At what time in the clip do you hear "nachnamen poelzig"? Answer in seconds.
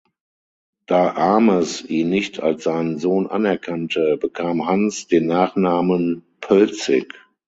5.27-7.13